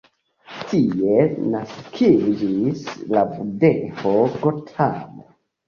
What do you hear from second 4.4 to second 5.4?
Gotamo.